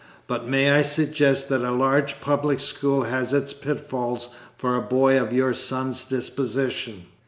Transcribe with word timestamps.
But, 0.25 0.47
may 0.47 0.71
I 0.71 0.81
suggest 0.81 1.47
that 1.49 1.61
a 1.63 1.69
large 1.69 2.19
public 2.21 2.59
school 2.59 3.03
has 3.03 3.33
its 3.33 3.53
pitfalls 3.53 4.29
for 4.57 4.75
a 4.75 4.81
boy 4.81 5.21
of 5.21 5.31
your 5.31 5.53
son's 5.53 6.05
disposition? 6.05 7.05